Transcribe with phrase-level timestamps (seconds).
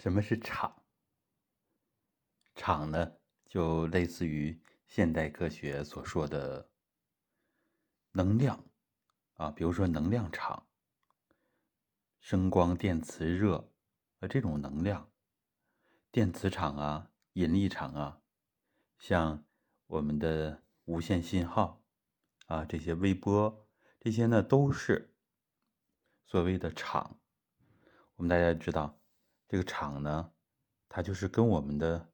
[0.00, 0.84] 什么是场？
[2.54, 3.12] 场呢，
[3.46, 6.70] 就类似于现代科学所说的
[8.12, 8.64] 能量
[9.34, 10.68] 啊，比如说能量场、
[12.20, 13.72] 声光电磁热
[14.20, 15.10] 啊这种能量，
[16.12, 18.20] 电磁场啊、引力场啊，
[18.98, 19.44] 像
[19.86, 21.84] 我们的无线信号
[22.46, 23.68] 啊这些微波，
[23.98, 25.14] 这些呢都是
[26.24, 27.20] 所谓的场。
[28.14, 28.97] 我们大家知道。
[29.48, 30.32] 这个场呢，
[30.88, 32.12] 它就是跟我们的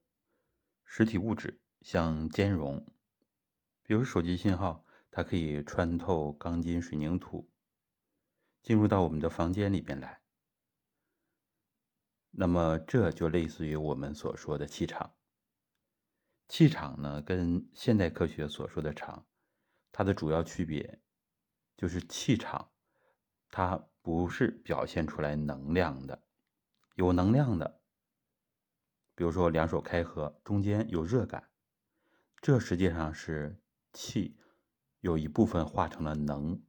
[0.84, 2.86] 实体物质相兼容。
[3.82, 7.50] 比如手机信号，它可以穿透钢筋、水泥土，
[8.62, 10.22] 进入到我们的房间里边来。
[12.30, 15.14] 那么这就类似于我们所说的气场。
[16.48, 19.26] 气场呢，跟现代科学所说的场，
[19.90, 21.00] 它的主要区别
[21.76, 22.70] 就是气场，
[23.50, 26.22] 它不是表现出来能量的。
[26.94, 27.80] 有能量的，
[29.14, 31.50] 比如说两手开合，中间有热感，
[32.40, 33.60] 这实际上是
[33.92, 34.36] 气
[35.00, 36.62] 有一部分化成了能，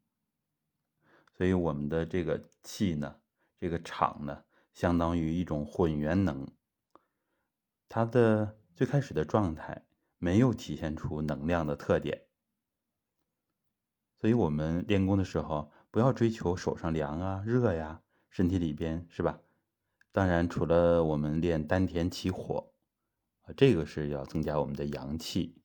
[1.38, 3.22] 所以我们的这个气呢，
[3.60, 6.48] 这个场呢，相当于一种混元能，
[7.88, 9.86] 它的最开始的状态
[10.18, 12.26] 没有体现出能量的特点，
[14.20, 19.40] 所以我们练功的时候不要追求手上凉啊、热呀，身体里边是吧？
[20.16, 22.72] 当然，除了我们练丹田起火，
[23.42, 25.62] 啊，这个是要增加我们的阳气。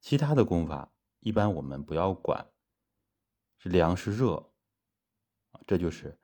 [0.00, 0.90] 其他的功法，
[1.20, 2.50] 一般我们不要管
[3.58, 4.50] 是凉是热，
[5.66, 6.18] 这就是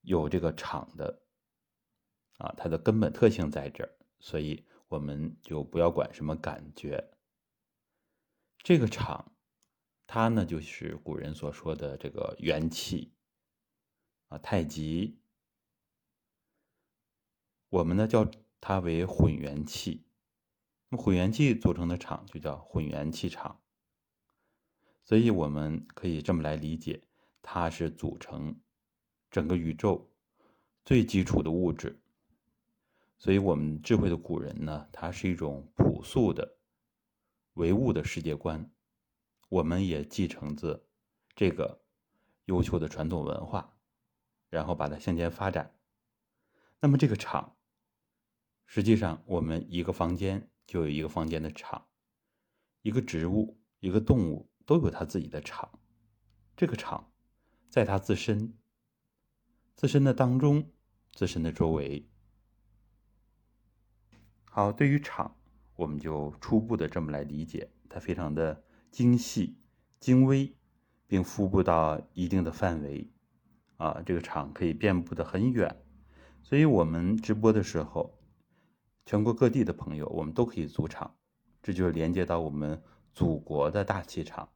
[0.00, 1.22] 有这个场的，
[2.38, 7.12] 啊，它的根本特性在这儿，所以我们就不要管什么感觉。
[8.64, 9.36] 这个场，
[10.06, 13.12] 它呢就是古人所说的这个元气，
[14.28, 15.20] 啊，太极。
[17.70, 18.26] 我们呢叫
[18.62, 20.02] 它为混元气，
[20.88, 23.60] 那么混元气组成的场就叫混元气场。
[25.04, 27.02] 所以我们可以这么来理解，
[27.42, 28.58] 它是组成
[29.30, 30.10] 整个宇宙
[30.82, 32.00] 最基础的物质。
[33.18, 36.56] 所以我们智慧的古人呢，它是一种朴素的
[37.54, 38.70] 唯物的世界观，
[39.50, 40.86] 我们也继承自
[41.36, 41.82] 这个
[42.46, 43.76] 优秀的传统文化，
[44.48, 45.74] 然后把它向前发展。
[46.80, 47.56] 那么这个场。
[48.70, 51.86] 实际上，我们一个房间就有一个房间的场，
[52.82, 55.80] 一个植物、一个动物都有它自己的场。
[56.54, 57.10] 这个场，
[57.70, 58.52] 在它自身、
[59.74, 60.70] 自身的当中、
[61.14, 62.06] 自身的周围。
[64.44, 65.34] 好，对于场，
[65.74, 69.56] 我们就初步的这么来理解，它非常的精细、
[69.98, 70.54] 精微，
[71.06, 73.10] 并分布到一定的范围。
[73.78, 75.74] 啊，这个场可以遍布的很远，
[76.42, 78.14] 所以我们直播的时候。
[79.08, 81.16] 全国各地的朋友，我们都可以组场，
[81.62, 82.78] 这就是连接到我们
[83.14, 84.46] 祖国的大气场。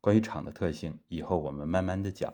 [0.00, 2.32] 关于场的特性，以后我们慢慢的讲。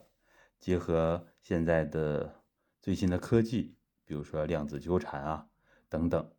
[0.61, 2.33] 结合现在的
[2.81, 3.75] 最新的科技，
[4.05, 5.49] 比如说量子纠缠啊
[5.89, 6.31] 等等，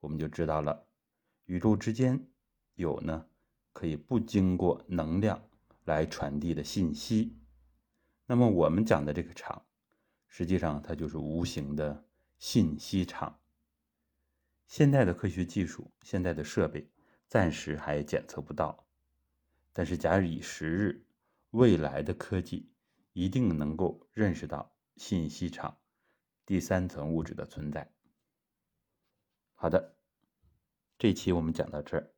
[0.00, 0.84] 我们就知道了，
[1.44, 2.20] 宇宙之间
[2.74, 3.24] 有呢
[3.72, 5.40] 可以不经过能量
[5.84, 7.38] 来传递的信息。
[8.26, 9.64] 那么我们讲的这个场，
[10.26, 12.02] 实际上它就是无形的。
[12.38, 13.40] 信息场，
[14.66, 16.90] 现在的科学技术、现在的设备
[17.26, 18.86] 暂时还检测不到，
[19.72, 21.06] 但是假以时日，
[21.50, 22.70] 未来的科技
[23.12, 25.78] 一定能够认识到信息场
[26.44, 27.90] 第三层物质的存在。
[29.54, 29.96] 好的，
[30.98, 32.15] 这期我们讲到这儿。